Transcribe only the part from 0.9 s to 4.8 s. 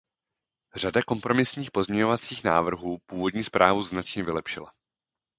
kompromisních pozměňovacích návrhů původní zprávu značně vylepšila.